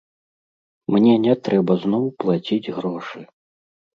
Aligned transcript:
Мне 0.93 1.13
не 1.25 1.35
трэба 1.49 1.71
зноў 1.83 2.03
плаціць 2.23 2.71
грошы. 2.79 3.19